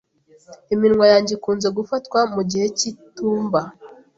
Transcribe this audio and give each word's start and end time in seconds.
Iminwa 0.73 1.05
yanjye 1.11 1.31
ikunze 1.37 1.67
gufatwa 1.77 2.19
mugihe 2.33 2.65
cy'itumba. 2.77 3.61